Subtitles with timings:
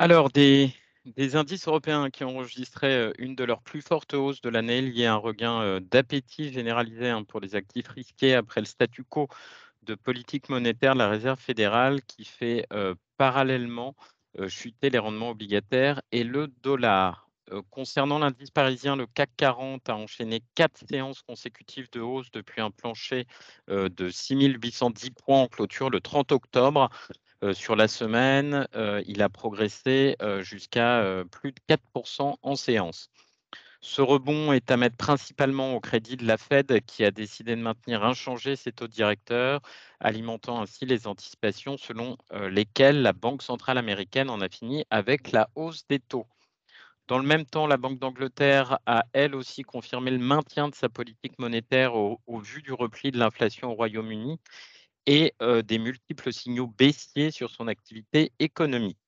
[0.00, 0.72] Alors, des,
[1.34, 5.06] indices européens qui ont enregistré euh, une de leurs plus fortes hausses de l'année liée
[5.06, 9.26] à un regain euh, d'appétit généralisé hein, pour les actifs risqués après le statu quo
[9.82, 13.96] de politique monétaire de la Réserve fédérale qui fait euh, parallèlement
[14.46, 17.28] chuter les rendements obligataires et le dollar.
[17.70, 22.70] Concernant l'indice parisien, le CAC 40 a enchaîné quatre séances consécutives de hausse depuis un
[22.70, 23.26] plancher
[23.68, 26.88] de 6810 points en clôture le 30 octobre.
[27.52, 28.66] Sur la semaine,
[29.06, 33.10] il a progressé jusqu'à plus de 4% en séance.
[33.80, 37.60] Ce rebond est à mettre principalement au crédit de la Fed qui a décidé de
[37.60, 39.60] maintenir inchangés ses taux directeurs,
[40.00, 42.16] alimentant ainsi les anticipations selon
[42.50, 46.26] lesquelles la Banque centrale américaine en a fini avec la hausse des taux.
[47.06, 50.88] Dans le même temps, la Banque d'Angleterre a elle aussi confirmé le maintien de sa
[50.88, 54.40] politique monétaire au, au vu du repli de l'inflation au Royaume-Uni
[55.08, 58.98] et euh, des multiples signaux baissiers sur son activité économique.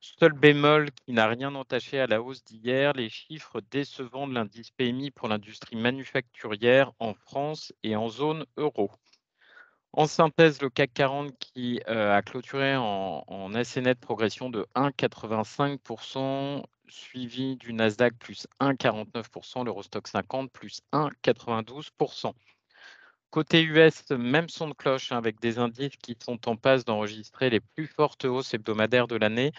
[0.00, 4.70] Seul bémol qui n'a rien entaché à la hausse d'hier, les chiffres décevants de l'indice
[4.70, 8.90] PMI pour l'industrie manufacturière en France et en zone euro.
[9.92, 14.66] En synthèse, le CAC 40 qui euh, a clôturé en, en assez nette progression de
[14.74, 22.32] 1,85%, suivi du Nasdaq plus 1,49%, l'Eurostock 50 plus 1,92%.
[23.32, 27.48] Côté US, même son de cloche hein, avec des indices qui sont en passe d'enregistrer
[27.48, 29.52] les plus fortes hausses hebdomadaires de l'année,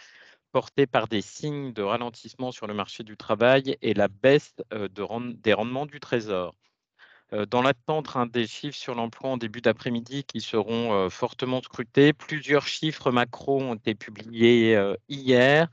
[0.52, 4.88] portées par des signes de ralentissement sur le marché du travail et la baisse euh,
[4.90, 6.54] des rendements du Trésor.
[7.34, 11.60] Euh, dans l'attente hein, des chiffres sur l'emploi en début d'après-midi qui seront euh, fortement
[11.64, 14.78] scrutés, plusieurs chiffres macro ont été publiés
[15.10, 15.68] hier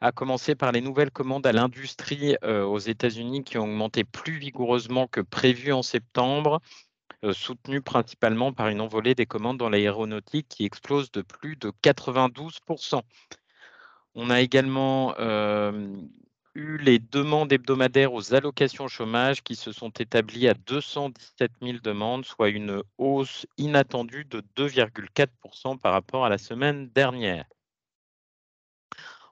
[0.00, 5.08] à commencer par les nouvelles commandes à l'industrie aux États-Unis qui ont augmenté plus vigoureusement
[5.08, 6.60] que prévu en septembre,
[7.24, 11.72] euh, soutenues principalement par une envolée des commandes dans l'aéronautique qui explose de plus de
[11.82, 13.02] 92%.
[14.14, 15.96] On a également euh,
[16.54, 22.24] eu les demandes hebdomadaires aux allocations chômage qui se sont établies à 217 000 demandes,
[22.24, 27.46] soit une hausse inattendue de 2,4% par rapport à la semaine dernière.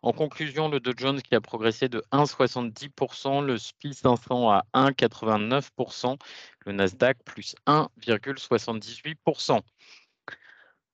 [0.06, 6.17] En conclusion, le Dow Jones qui a progressé de 1,70%, le SPI 500 à 1,89%,
[6.65, 9.61] le Nasdaq plus 1,78%.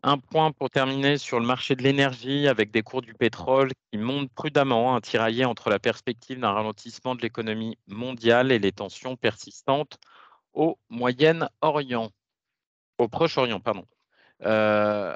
[0.03, 3.99] Un point pour terminer sur le marché de l'énergie avec des cours du pétrole qui
[3.99, 9.17] montent prudemment, un tiraillé entre la perspective d'un ralentissement de l'économie mondiale et les tensions
[9.17, 9.99] persistantes
[10.55, 12.11] au Moyen-Orient,
[12.97, 13.85] au Proche-Orient, pardon.
[14.41, 15.15] Euh,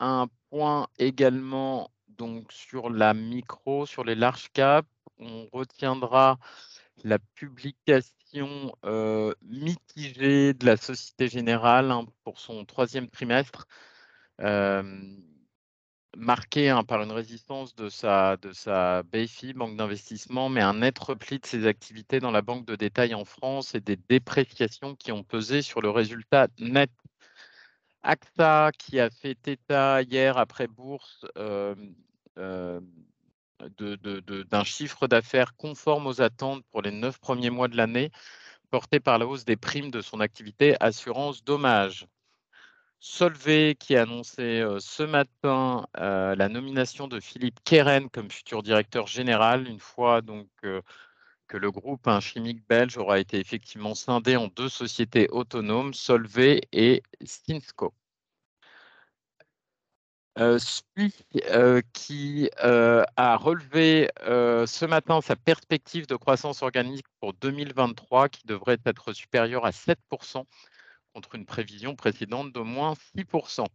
[0.00, 1.88] un point également
[2.18, 6.38] donc sur la micro, sur les large caps, on retiendra
[7.04, 8.72] la publication
[9.42, 13.66] mitigée de la Société Générale hein, pour son troisième trimestre,
[14.40, 15.16] euh,
[16.16, 20.98] marqué hein, par une résistance de sa, de sa BFI, banque d'investissement, mais un net
[20.98, 25.12] repli de ses activités dans la banque de détail en France et des dépréciations qui
[25.12, 26.90] ont pesé sur le résultat net.
[28.02, 31.26] AXA qui a fait état hier après bourse
[32.38, 32.80] d'un
[33.76, 38.10] de, de, chiffre d'affaires conforme aux attentes pour les neuf premiers mois de l'année,
[38.70, 42.06] porté par la hausse des primes de son activité assurance dommage.
[43.00, 48.62] Solvay qui a annoncé euh, ce matin euh, la nomination de Philippe Keren comme futur
[48.62, 50.82] directeur général, une fois donc euh,
[51.46, 56.62] que le groupe un chimique belge aura été effectivement scindé en deux sociétés autonomes, Solvay
[56.72, 57.94] et Stinsco.
[60.38, 61.12] Euh, SPI
[61.50, 68.46] euh, qui euh, a relevé ce matin sa perspective de croissance organique pour 2023 qui
[68.46, 70.44] devrait être supérieure à 7%
[71.12, 73.66] contre une prévision précédente d'au moins 6%.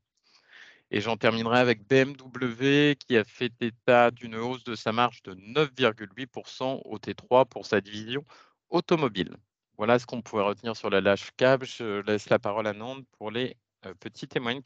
[0.91, 5.33] Et j'en terminerai avec BMW qui a fait état d'une hausse de sa marge de
[5.33, 8.23] 9,8% au T3 pour sa division
[8.69, 9.35] automobile.
[9.77, 11.31] Voilà ce qu'on pouvait retenir sur la lâche.
[11.39, 14.61] Je laisse la parole à Nantes pour les euh, petites et moyennes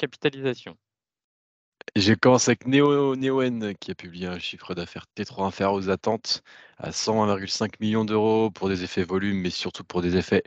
[1.96, 6.44] Je commence avec Neo, Neoen qui a publié un chiffre d'affaires T3 inférieur aux attentes
[6.78, 10.44] à 101,5 millions d'euros pour des effets volume, mais surtout pour des effets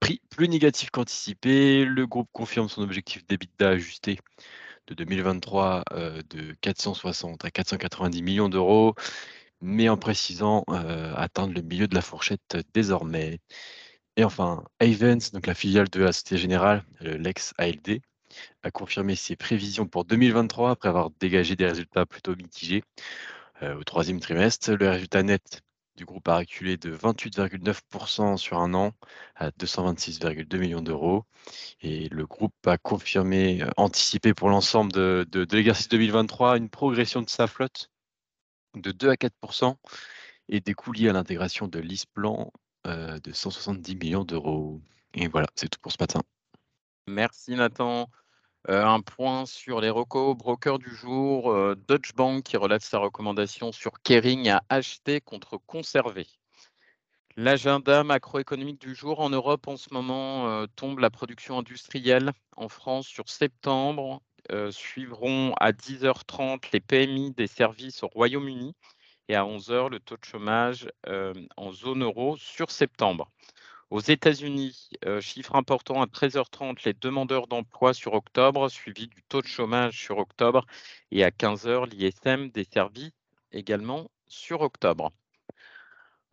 [0.00, 1.84] prix plus négatifs qu'anticipés.
[1.84, 4.18] Le groupe confirme son objectif d'EBITDA ajusté
[4.86, 8.94] de 2023 euh, de 460 à 490 millions d'euros,
[9.60, 13.40] mais en précisant euh, atteindre le milieu de la fourchette désormais.
[14.16, 18.00] Et enfin, Avens, donc la filiale de la Société Générale, l'ex ALD,
[18.62, 22.82] a confirmé ses prévisions pour 2023 après avoir dégagé des résultats plutôt mitigés
[23.62, 24.72] euh, au troisième trimestre.
[24.72, 25.62] Le résultat net
[25.96, 28.92] du groupe a reculé de 28,9% sur un an
[29.36, 31.24] à 226,2 millions d'euros.
[31.80, 37.30] Et le groupe a confirmé, euh, anticipé pour l'ensemble de, l'exercice 2023 une progression de
[37.30, 37.90] sa flotte
[38.74, 39.76] de 2 à 4%
[40.48, 42.52] et des coûts liés à l'intégration de LeasePlan
[42.86, 44.80] euh, de 170 millions d'euros.
[45.14, 46.22] Et voilà, c'est tout pour ce matin.
[47.06, 48.08] Merci Nathan.
[48.68, 51.50] Euh, un point sur les recos broker du jour.
[51.50, 56.28] Euh, Deutsche Bank qui relève sa recommandation sur Kering à acheter contre conserver.
[57.36, 63.06] L'agenda macroéconomique du jour en Europe en ce moment tombe la production industrielle en France
[63.06, 64.20] sur septembre.
[64.70, 68.74] suivront à 10h30 les PMI des services au Royaume-Uni
[69.28, 70.90] et à 11h le taux de chômage
[71.56, 73.30] en zone euro sur septembre.
[73.92, 74.88] Aux États-Unis,
[75.20, 80.16] chiffre important à 13h30, les demandeurs d'emploi sur octobre, suivi du taux de chômage sur
[80.16, 80.64] octobre,
[81.10, 83.12] et à 15h, l'ISM des services
[83.52, 85.12] également sur octobre.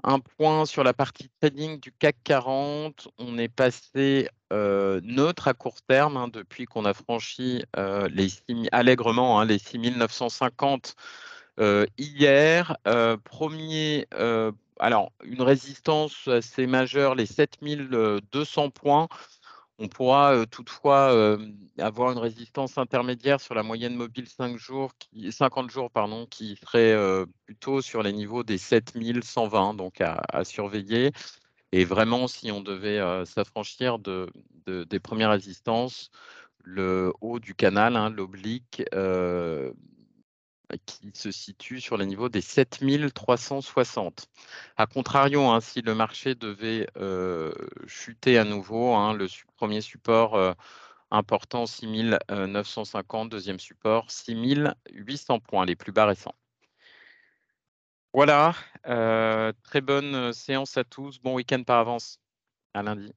[0.05, 3.09] Un point sur la partie trading du CAC 40.
[3.17, 8.29] On est passé euh, neutre à court terme hein, depuis qu'on a franchi euh, les
[8.71, 11.01] allègrement hein, les 6950 euh,
[11.97, 12.77] hier.
[13.23, 14.07] premier,
[14.79, 19.07] alors une résistance assez majeure, les 7200 points.
[19.81, 21.37] On pourra toutefois
[21.77, 26.57] avoir une résistance intermédiaire sur la moyenne mobile 5 jours, qui, 50 jours, pardon, qui
[26.57, 26.97] serait
[27.45, 31.11] plutôt sur les niveaux des 7120, donc à, surveiller.
[31.71, 34.29] Et vraiment, si on devait s'affranchir de,
[34.65, 36.11] des premières résistances,
[36.63, 38.83] le haut du canal, hein, l'oblique,
[40.85, 44.27] qui se situe sur les niveaux des 7360.
[44.77, 47.51] A contrario, hein, si le marché devait euh,
[47.87, 50.53] chuter à nouveau, hein, le premier support euh,
[51.11, 56.35] important 6950, deuxième support 6800 points, les plus bas récents.
[58.13, 58.55] Voilà,
[58.87, 62.19] euh, très bonne séance à tous, bon week-end par avance,
[62.73, 63.13] à lundi.